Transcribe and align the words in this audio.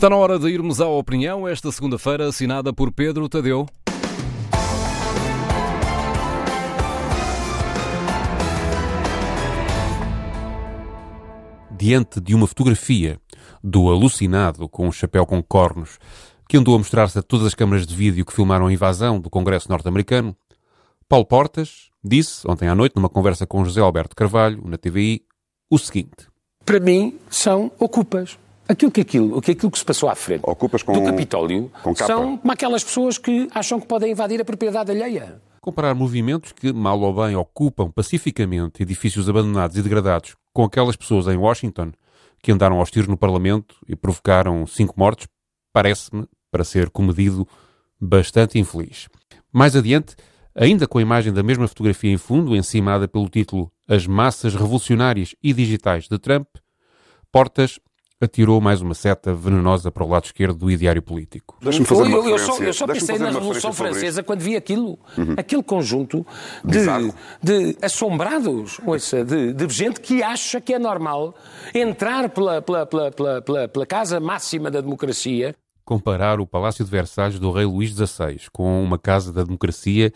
Está 0.00 0.08
na 0.08 0.16
hora 0.16 0.38
de 0.38 0.48
irmos 0.48 0.80
à 0.80 0.88
opinião, 0.88 1.46
esta 1.46 1.70
segunda-feira, 1.70 2.26
assinada 2.26 2.72
por 2.72 2.90
Pedro 2.90 3.28
Tadeu. 3.28 3.66
Diante 11.70 12.18
de 12.18 12.34
uma 12.34 12.46
fotografia 12.46 13.20
do 13.62 13.90
alucinado 13.90 14.70
com 14.70 14.88
um 14.88 14.90
chapéu 14.90 15.26
com 15.26 15.42
cornos 15.42 15.98
que 16.48 16.56
andou 16.56 16.74
a 16.74 16.78
mostrar-se 16.78 17.18
a 17.18 17.22
todas 17.22 17.48
as 17.48 17.54
câmaras 17.54 17.86
de 17.86 17.94
vídeo 17.94 18.24
que 18.24 18.32
filmaram 18.32 18.68
a 18.68 18.72
invasão 18.72 19.20
do 19.20 19.28
Congresso 19.28 19.68
norte-americano, 19.68 20.34
Paulo 21.06 21.26
Portas 21.26 21.90
disse, 22.02 22.50
ontem 22.50 22.70
à 22.70 22.74
noite, 22.74 22.96
numa 22.96 23.10
conversa 23.10 23.46
com 23.46 23.62
José 23.66 23.82
Alberto 23.82 24.16
Carvalho, 24.16 24.66
na 24.66 24.78
TVI, 24.78 25.26
o 25.68 25.76
seguinte. 25.76 26.26
Para 26.64 26.80
mim, 26.80 27.18
são 27.28 27.70
ocupas. 27.78 28.38
Aquilo 28.70 28.90
que, 28.92 29.00
aquilo, 29.00 29.36
o 29.36 29.40
que 29.42 29.50
aquilo 29.50 29.70
que 29.70 29.78
se 29.78 29.84
passou 29.84 30.08
à 30.08 30.14
frente 30.14 30.42
Ocupas 30.44 30.82
com- 30.84 30.92
do 30.92 31.02
Capitólio 31.02 31.70
com 31.82 31.92
são 31.94 32.36
como 32.38 32.52
aquelas 32.52 32.84
pessoas 32.84 33.18
que 33.18 33.48
acham 33.52 33.80
que 33.80 33.86
podem 33.86 34.12
invadir 34.12 34.40
a 34.40 34.44
propriedade 34.44 34.92
alheia. 34.92 35.42
Comparar 35.60 35.92
movimentos 35.94 36.52
que, 36.52 36.72
mal 36.72 37.00
ou 37.00 37.12
bem, 37.12 37.34
ocupam 37.34 37.90
pacificamente 37.90 38.82
edifícios 38.82 39.28
abandonados 39.28 39.76
e 39.76 39.82
degradados 39.82 40.36
com 40.52 40.62
aquelas 40.62 40.94
pessoas 40.94 41.26
em 41.26 41.36
Washington 41.36 41.90
que 42.42 42.52
andaram 42.52 42.78
aos 42.78 42.90
tiros 42.90 43.08
no 43.08 43.16
Parlamento 43.16 43.74
e 43.88 43.96
provocaram 43.96 44.64
cinco 44.66 44.94
mortes, 44.96 45.26
parece-me, 45.72 46.26
para 46.50 46.62
ser 46.64 46.90
comedido, 46.90 47.46
bastante 48.00 48.58
infeliz. 48.58 49.08
Mais 49.52 49.74
adiante, 49.76 50.14
ainda 50.54 50.86
com 50.86 50.98
a 50.98 51.02
imagem 51.02 51.32
da 51.32 51.42
mesma 51.42 51.66
fotografia 51.68 52.10
em 52.12 52.16
fundo, 52.16 52.54
encimada 52.56 53.06
pelo 53.08 53.28
título 53.28 53.70
As 53.88 54.06
Massas 54.06 54.54
Revolucionárias 54.54 55.34
e 55.42 55.52
Digitais 55.52 56.08
de 56.08 56.18
Trump, 56.18 56.46
Portas 57.32 57.78
atirou 58.20 58.60
mais 58.60 58.82
uma 58.82 58.94
seta 58.94 59.32
venenosa 59.32 59.90
para 59.90 60.04
o 60.04 60.08
lado 60.08 60.24
esquerdo 60.24 60.58
do 60.58 60.70
ideário 60.70 61.00
político. 61.00 61.56
Deixa-me 61.62 61.86
fazer 61.86 62.02
eu, 62.02 62.20
uma 62.20 62.30
eu, 62.30 62.38
só, 62.38 62.58
eu 62.58 62.72
só 62.72 62.86
pensei 62.86 63.18
na 63.18 63.30
Revolução 63.30 63.72
Francesa 63.72 64.22
quando 64.22 64.40
vi 64.40 64.56
aquilo. 64.56 64.98
Aquele 65.36 65.62
conjunto 65.62 66.26
de, 66.64 66.78
Bizarro. 66.78 67.14
de 67.42 67.76
assombrados, 67.80 68.78
ouça, 68.84 69.24
de, 69.24 69.52
de 69.54 69.68
gente 69.68 70.00
que 70.00 70.22
acha 70.22 70.60
que 70.60 70.74
é 70.74 70.78
normal 70.78 71.34
entrar 71.74 72.28
pela, 72.28 72.60
pela, 72.60 72.84
pela, 72.84 73.10
pela, 73.10 73.42
pela, 73.42 73.68
pela 73.68 73.86
casa 73.86 74.20
máxima 74.20 74.70
da 74.70 74.80
democracia 74.80 75.54
comparar 75.82 76.38
o 76.38 76.46
Palácio 76.46 76.84
de 76.84 76.90
Versalhes 76.90 77.40
do 77.40 77.50
rei 77.50 77.64
Luís 77.64 77.90
XVI 77.90 78.38
com 78.52 78.80
uma 78.80 78.96
casa 78.96 79.32
da 79.32 79.42
democracia 79.42 80.12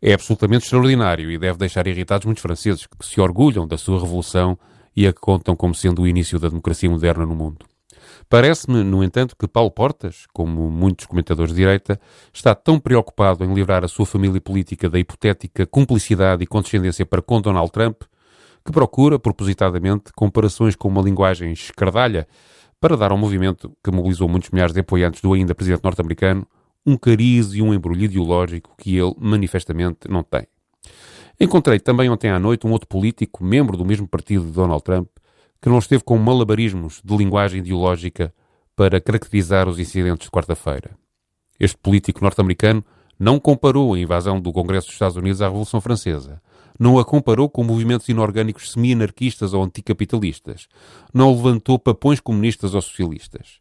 é 0.00 0.14
absolutamente 0.14 0.64
extraordinário 0.64 1.30
e 1.30 1.38
deve 1.38 1.58
deixar 1.58 1.86
irritados 1.86 2.26
muitos 2.26 2.42
franceses 2.42 2.86
que 2.86 3.06
se 3.06 3.20
orgulham 3.20 3.64
da 3.64 3.78
sua 3.78 4.00
revolução 4.00 4.58
e 4.94 5.06
a 5.06 5.12
contam 5.12 5.56
como 5.56 5.74
sendo 5.74 6.02
o 6.02 6.06
início 6.06 6.38
da 6.38 6.48
democracia 6.48 6.90
moderna 6.90 7.26
no 7.26 7.34
mundo. 7.34 7.66
Parece-me, 8.28 8.82
no 8.82 9.02
entanto, 9.02 9.36
que 9.36 9.46
Paulo 9.46 9.70
Portas, 9.70 10.26
como 10.32 10.70
muitos 10.70 11.06
comentadores 11.06 11.52
de 11.52 11.60
direita, 11.60 12.00
está 12.32 12.54
tão 12.54 12.78
preocupado 12.78 13.44
em 13.44 13.52
livrar 13.52 13.84
a 13.84 13.88
sua 13.88 14.06
família 14.06 14.40
política 14.40 14.88
da 14.88 14.98
hipotética 14.98 15.66
cumplicidade 15.66 16.42
e 16.42 16.46
condescendência 16.46 17.04
para 17.04 17.22
com 17.22 17.40
Donald 17.40 17.70
Trump, 17.70 18.02
que 18.64 18.72
procura, 18.72 19.18
propositadamente, 19.18 20.12
comparações 20.14 20.76
com 20.76 20.88
uma 20.88 21.02
linguagem 21.02 21.52
escardalha 21.52 22.26
para 22.80 22.96
dar 22.96 23.12
ao 23.12 23.18
movimento, 23.18 23.72
que 23.82 23.90
mobilizou 23.90 24.28
muitos 24.28 24.50
milhares 24.50 24.74
de 24.74 24.80
apoiantes 24.80 25.20
do 25.20 25.32
ainda 25.32 25.54
presidente 25.54 25.84
norte-americano, 25.84 26.46
um 26.84 26.96
cariz 26.96 27.54
e 27.54 27.62
um 27.62 27.72
embrulho 27.72 28.02
ideológico 28.02 28.74
que 28.76 28.96
ele, 28.96 29.14
manifestamente, 29.18 30.08
não 30.08 30.22
tem. 30.22 30.46
Encontrei 31.42 31.80
também 31.80 32.08
ontem 32.08 32.30
à 32.30 32.38
noite 32.38 32.68
um 32.68 32.70
outro 32.70 32.86
político, 32.86 33.42
membro 33.42 33.76
do 33.76 33.84
mesmo 33.84 34.06
partido 34.06 34.46
de 34.46 34.52
Donald 34.52 34.80
Trump, 34.84 35.08
que 35.60 35.68
não 35.68 35.80
esteve 35.80 36.04
com 36.04 36.16
malabarismos 36.16 37.02
de 37.04 37.16
linguagem 37.16 37.58
ideológica 37.58 38.32
para 38.76 39.00
caracterizar 39.00 39.68
os 39.68 39.80
incidentes 39.80 40.26
de 40.26 40.30
quarta-feira. 40.30 40.92
Este 41.58 41.76
político 41.76 42.22
norte-americano 42.22 42.84
não 43.18 43.40
comparou 43.40 43.92
a 43.92 43.98
invasão 43.98 44.40
do 44.40 44.52
Congresso 44.52 44.86
dos 44.86 44.94
Estados 44.94 45.16
Unidos 45.16 45.42
à 45.42 45.46
Revolução 45.46 45.80
Francesa. 45.80 46.40
Não 46.78 46.96
a 46.96 47.04
comparou 47.04 47.50
com 47.50 47.64
movimentos 47.64 48.08
inorgânicos 48.08 48.70
semi-anarquistas 48.70 49.52
ou 49.52 49.64
anticapitalistas. 49.64 50.68
Não 51.12 51.34
levantou 51.34 51.76
papões 51.76 52.20
comunistas 52.20 52.72
ou 52.72 52.80
socialistas. 52.80 53.58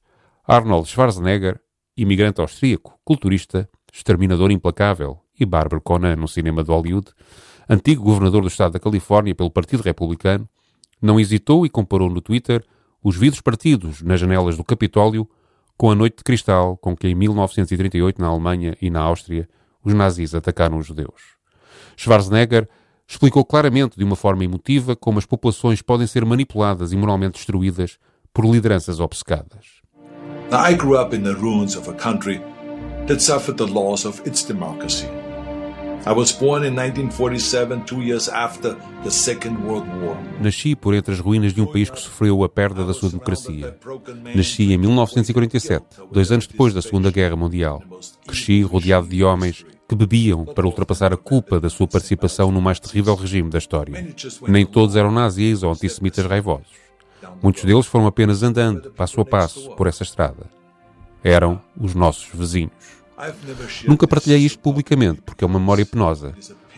Arnold 0.47 0.87
Schwarzenegger, 0.87 1.59
imigrante 1.97 2.41
austríaco, 2.41 2.99
culturista, 3.03 3.67
exterminador 3.91 4.51
implacável 4.51 5.17
e 5.39 5.47
Bárbara 5.47 5.81
Conan 5.81 6.15
no 6.15 6.27
cinema 6.27 6.63
de 6.63 6.69
Hollywood, 6.69 7.11
antigo 7.69 8.03
governador 8.03 8.41
do 8.41 8.47
estado 8.47 8.73
da 8.73 8.79
Califórnia 8.79 9.35
pelo 9.35 9.49
Partido 9.49 9.83
Republicano, 9.83 10.47
não 11.01 11.19
hesitou 11.19 11.65
e 11.65 11.69
comparou 11.69 12.09
no 12.09 12.21
Twitter 12.21 12.63
os 13.03 13.15
vidros 13.15 13.41
partidos 13.41 14.01
nas 14.01 14.19
janelas 14.19 14.57
do 14.57 14.63
Capitólio 14.63 15.27
com 15.75 15.89
a 15.89 15.95
noite 15.95 16.17
de 16.17 16.23
cristal 16.23 16.77
com 16.77 16.95
que 16.95 17.07
em 17.07 17.15
1938 17.15 18.21
na 18.21 18.27
Alemanha 18.27 18.77
e 18.81 18.89
na 18.89 19.01
Áustria 19.01 19.49
os 19.83 19.93
nazis 19.93 20.35
atacaram 20.35 20.77
os 20.77 20.85
judeus. 20.85 21.39
Schwarzenegger 21.97 22.69
explicou 23.07 23.43
claramente 23.43 23.97
de 23.97 24.03
uma 24.03 24.15
forma 24.15 24.43
emotiva 24.43 24.95
como 24.95 25.19
as 25.19 25.25
populações 25.25 25.81
podem 25.81 26.07
ser 26.07 26.23
manipuladas 26.23 26.93
e 26.93 26.95
moralmente 26.95 27.33
destruídas 27.33 27.97
por 28.33 28.45
lideranças 28.45 28.99
obcecadas. 28.99 29.81
I 30.51 30.75
grew 30.75 31.01
up 31.01 31.15
in 31.15 31.23
the 31.23 31.33
ruins 31.33 31.75
of 31.75 31.89
a 31.89 31.93
country 31.93 32.41
that 33.07 33.21
suffered 33.21 33.57
the 33.57 33.71
loss 33.71 34.05
of 34.05 34.21
its 34.27 34.43
democracy. 34.43 35.07
I 36.03 36.13
was 36.13 36.31
born 36.31 36.65
in 36.65 36.75
1947, 36.75 37.85
two 37.85 38.01
years 38.01 38.27
after 38.27 38.75
the 39.03 39.11
Second 39.11 39.57
World 39.63 39.87
War. 40.03 40.17
Nasci 40.39 40.75
por 40.75 40.95
entre 40.95 41.13
as 41.13 41.19
ruínas 41.19 41.53
de 41.53 41.61
um 41.61 41.67
país 41.67 41.91
que 41.91 41.99
sofreu 41.99 42.43
a 42.43 42.49
perda 42.49 42.83
da 42.83 42.91
sua 42.91 43.09
democracia. 43.09 43.77
Nasci 44.35 44.73
em 44.73 44.77
1947, 44.79 45.85
dois 46.11 46.31
anos 46.31 46.47
depois 46.47 46.73
da 46.73 46.81
Segunda 46.81 47.11
Guerra 47.11 47.35
Mundial. 47.35 47.83
Cresci 48.25 48.63
rodeado 48.63 49.07
de 49.07 49.23
homens 49.23 49.63
que 49.87 49.93
bebiam 49.93 50.43
para 50.43 50.65
ultrapassar 50.65 51.13
a 51.13 51.17
culpa 51.17 51.59
da 51.59 51.69
sua 51.69 51.87
participação 51.87 52.51
no 52.51 52.61
mais 52.61 52.79
terrível 52.79 53.13
regime 53.13 53.51
da 53.51 53.59
história. 53.59 54.15
Nem 54.47 54.65
todos 54.65 54.95
eram 54.95 55.11
nazis 55.11 55.61
ou 55.61 55.71
antissemitas 55.71 56.25
raivosos. 56.25 56.81
Muitos 57.43 57.63
deles 57.63 57.85
foram 57.85 58.07
apenas 58.07 58.41
andando, 58.41 58.91
passo 58.91 59.21
a 59.21 59.25
passo, 59.25 59.69
por 59.75 59.85
essa 59.85 60.01
estrada. 60.01 60.49
Eram 61.23 61.61
os 61.79 61.93
nossos 61.93 62.27
vizinhos. 62.33 63.00
Nunca 63.87 64.07
partilhei 64.07 64.39
isto 64.39 64.59
publicamente, 64.59 65.21
porque 65.21 65.43
é 65.43 65.47
uma 65.47 65.59
memória 65.59 65.85
penosa. 65.85 66.33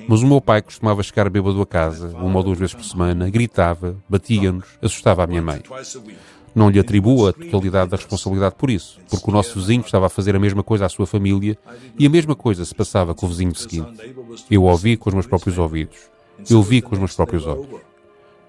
Mas 0.07 0.21
o 0.21 0.27
meu 0.27 0.41
pai 0.41 0.61
costumava 0.61 1.01
chegar 1.03 1.29
bêbado 1.29 1.61
a 1.61 1.65
casa, 1.65 2.09
uma 2.17 2.37
ou 2.37 2.43
duas 2.43 2.59
vezes 2.59 2.75
por 2.75 2.83
semana, 2.83 3.29
gritava, 3.29 3.95
batia-nos, 4.09 4.65
assustava 4.81 5.23
a 5.23 5.27
minha 5.27 5.41
mãe. 5.41 5.61
Não 6.53 6.69
lhe 6.69 6.79
atribuo 6.79 7.27
a 7.27 7.33
totalidade 7.33 7.89
da 7.89 7.97
responsabilidade 7.97 8.55
por 8.55 8.69
isso, 8.69 8.99
porque 9.09 9.29
o 9.29 9.33
nosso 9.33 9.59
vizinho 9.59 9.81
estava 9.81 10.05
a 10.05 10.09
fazer 10.09 10.35
a 10.35 10.39
mesma 10.39 10.61
coisa 10.61 10.85
à 10.85 10.89
sua 10.89 11.07
família 11.07 11.57
e 11.97 12.05
a 12.05 12.09
mesma 12.09 12.35
coisa 12.35 12.63
se 12.65 12.75
passava 12.75 13.15
com 13.15 13.25
o 13.25 13.29
vizinho 13.29 13.55
seguinte. 13.55 14.13
Eu 14.51 14.63
ouvi 14.63 14.97
com 14.97 15.09
os 15.09 15.13
meus 15.13 15.25
próprios 15.25 15.57
ouvidos. 15.57 15.97
Eu 16.49 16.61
vi 16.61 16.81
com 16.81 16.93
os 16.93 16.99
meus 16.99 17.15
próprios 17.15 17.45
olhos. 17.47 17.92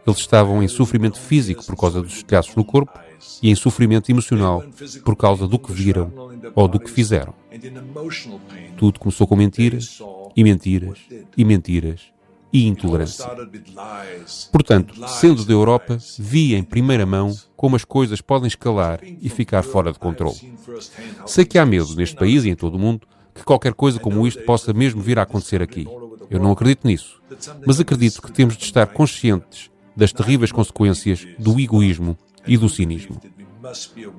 Eles 0.06 0.18
estavam 0.18 0.62
em 0.62 0.68
sofrimento 0.68 1.18
físico 1.18 1.64
por 1.64 1.76
causa 1.76 2.02
dos 2.02 2.16
estilhaços 2.16 2.54
no 2.54 2.64
corpo 2.64 2.98
e 3.42 3.50
em 3.50 3.54
sofrimento 3.54 4.10
emocional 4.10 4.62
por 5.04 5.16
causa 5.16 5.48
do 5.48 5.58
que 5.58 5.72
viram 5.72 6.12
ou 6.54 6.68
do 6.68 6.78
que 6.78 6.90
fizeram. 6.90 7.34
Tudo 8.76 9.00
começou 9.00 9.26
com 9.26 9.36
mentiras, 9.36 9.98
e 10.36 10.44
mentiras, 10.44 10.98
e 11.36 11.44
mentiras, 11.44 12.12
e 12.52 12.66
intolerância. 12.66 13.24
Portanto, 14.52 14.94
sendo 15.08 15.44
da 15.44 15.52
Europa, 15.52 15.98
vi 16.18 16.54
em 16.54 16.62
primeira 16.62 17.06
mão 17.06 17.34
como 17.56 17.76
as 17.76 17.84
coisas 17.84 18.20
podem 18.20 18.48
escalar 18.48 19.00
e 19.02 19.28
ficar 19.28 19.62
fora 19.62 19.92
de 19.92 19.98
controle. 19.98 20.54
Sei 21.26 21.44
que 21.44 21.58
há 21.58 21.64
medo 21.64 21.94
neste 21.96 22.16
país 22.16 22.44
e 22.44 22.50
em 22.50 22.54
todo 22.54 22.74
o 22.74 22.78
mundo 22.78 23.06
que 23.34 23.42
qualquer 23.42 23.74
coisa 23.74 23.98
como 23.98 24.26
isto 24.26 24.42
possa 24.44 24.72
mesmo 24.72 25.00
vir 25.00 25.18
a 25.18 25.22
acontecer 25.22 25.62
aqui. 25.62 25.86
Eu 26.30 26.40
não 26.40 26.52
acredito 26.52 26.86
nisso, 26.86 27.20
mas 27.66 27.80
acredito 27.80 28.22
que 28.22 28.32
temos 28.32 28.56
de 28.56 28.64
estar 28.64 28.86
conscientes 28.86 29.70
das 29.96 30.12
terríveis 30.12 30.52
consequências 30.52 31.26
do 31.38 31.58
egoísmo 31.58 32.16
e 32.46 32.56
do 32.56 32.68
cinismo. 32.68 33.20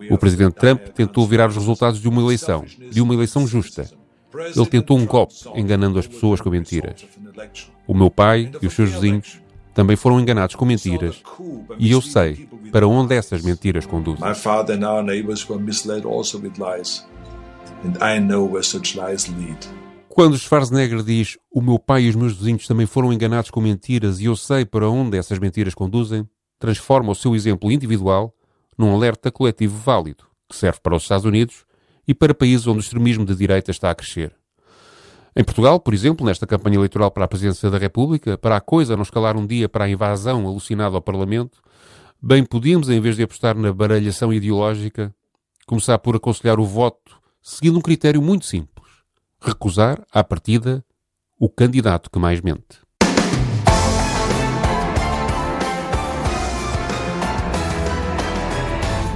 O 0.09 0.17
presidente 0.17 0.53
Trump 0.53 0.81
tentou 0.89 1.27
virar 1.27 1.49
os 1.49 1.55
resultados 1.55 2.01
de 2.01 2.07
uma 2.07 2.21
eleição, 2.21 2.65
de 2.91 3.01
uma 3.01 3.13
eleição 3.13 3.45
justa. 3.45 3.89
Ele 4.55 4.65
tentou 4.65 4.97
um 4.97 5.05
golpe, 5.05 5.35
enganando 5.55 5.99
as 5.99 6.07
pessoas 6.07 6.41
com 6.41 6.49
mentiras. 6.49 7.05
O 7.87 7.93
meu 7.93 8.09
pai 8.09 8.51
e 8.61 8.67
os 8.67 8.73
seus 8.73 8.91
vizinhos 8.91 9.39
também 9.73 9.95
foram 9.95 10.19
enganados 10.19 10.55
com 10.55 10.65
mentiras, 10.65 11.21
e 11.77 11.91
eu 11.91 12.01
sei 12.01 12.47
para 12.71 12.87
onde 12.87 13.13
essas 13.13 13.41
mentiras 13.41 13.85
conduzem. 13.85 14.23
Quando 20.15 20.37
Schwarzenegger 20.37 21.03
diz 21.03 21.37
o 21.51 21.61
meu 21.61 21.77
pai 21.77 22.03
e 22.03 22.09
os 22.09 22.15
meus 22.15 22.37
vizinhos 22.37 22.65
também 22.65 22.85
foram 22.85 23.11
enganados 23.11 23.51
com 23.51 23.59
mentiras 23.59 24.21
e 24.21 24.23
eu 24.23 24.35
sei 24.37 24.63
para 24.63 24.89
onde 24.89 25.17
essas 25.17 25.37
mentiras 25.39 25.75
conduzem, 25.75 26.25
transforma 26.57 27.11
o 27.11 27.15
seu 27.15 27.35
exemplo 27.35 27.69
individual 27.69 28.33
num 28.77 28.95
alerta 28.95 29.29
coletivo 29.29 29.77
válido, 29.77 30.23
que 30.47 30.55
serve 30.55 30.79
para 30.81 30.95
os 30.95 31.03
Estados 31.03 31.25
Unidos 31.25 31.65
e 32.07 32.13
para 32.13 32.33
países 32.33 32.65
onde 32.65 32.77
o 32.77 32.79
extremismo 32.79 33.25
de 33.25 33.35
direita 33.35 33.71
está 33.71 33.91
a 33.91 33.95
crescer. 33.95 34.33
Em 35.35 35.43
Portugal, 35.43 35.81
por 35.81 35.93
exemplo, 35.93 36.25
nesta 36.25 36.47
campanha 36.47 36.77
eleitoral 36.77 37.11
para 37.11 37.25
a 37.25 37.27
presidência 37.27 37.69
da 37.69 37.77
República, 37.77 38.37
para 38.37 38.55
a 38.55 38.61
coisa 38.61 38.95
não 38.95 39.03
escalar 39.03 39.35
um 39.35 39.45
dia 39.45 39.67
para 39.67 39.83
a 39.83 39.89
invasão 39.89 40.47
alucinada 40.47 40.95
ao 40.95 41.01
Parlamento, 41.01 41.59
bem 42.21 42.45
podíamos, 42.45 42.87
em 42.87 43.01
vez 43.01 43.17
de 43.17 43.23
apostar 43.23 43.57
na 43.57 43.73
baralhação 43.73 44.31
ideológica, 44.31 45.13
começar 45.67 45.99
por 45.99 46.15
aconselhar 46.15 46.57
o 46.57 46.63
voto 46.63 47.19
seguindo 47.41 47.77
um 47.77 47.81
critério 47.81 48.21
muito 48.21 48.45
simples: 48.45 48.74
recusar, 49.45 50.01
à 50.11 50.23
partida, 50.23 50.83
o 51.39 51.47
candidato 51.49 52.09
que 52.09 52.17
mais 52.17 52.41
mente. 52.41 52.85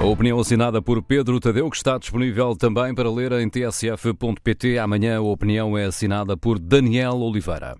A 0.00 0.04
opinião 0.06 0.40
assinada 0.40 0.80
por 0.80 1.02
Pedro 1.02 1.38
Tadeu, 1.38 1.68
que 1.68 1.76
está 1.76 1.98
disponível 1.98 2.56
também 2.56 2.94
para 2.94 3.10
ler 3.10 3.32
em 3.32 3.50
tsf.pt. 3.50 4.78
Amanhã 4.78 5.18
a 5.18 5.20
opinião 5.20 5.76
é 5.76 5.84
assinada 5.84 6.38
por 6.38 6.58
Daniel 6.58 7.18
Oliveira. 7.18 7.76